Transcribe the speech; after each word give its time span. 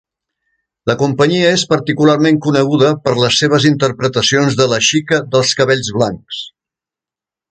La 0.91 0.93
companyia 1.01 1.49
és 1.57 1.65
particularment 1.73 2.39
coneguda 2.45 2.89
per 3.03 3.13
les 3.19 3.37
seves 3.43 3.69
interpretacions 3.71 4.59
de 4.61 4.69
"La 4.73 4.81
xica 4.89 5.23
dels 5.35 5.55
cabells 5.61 5.93
blancs". 5.99 6.43